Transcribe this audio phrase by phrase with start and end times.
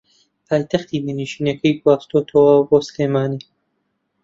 [0.47, 3.43] پایتەختی میرنشینەکەی گواستووەتەوە بۆ سلێمانی